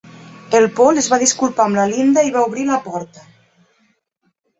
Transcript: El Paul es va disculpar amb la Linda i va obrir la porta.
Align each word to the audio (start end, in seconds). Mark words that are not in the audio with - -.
El 0.59 0.63
Paul 0.77 1.01
es 1.01 1.09
va 1.11 1.19
disculpar 1.23 1.67
amb 1.71 1.79
la 1.79 1.85
Linda 1.91 2.23
i 2.29 2.33
va 2.37 2.45
obrir 2.47 2.65
la 2.71 2.79
porta. 2.87 3.29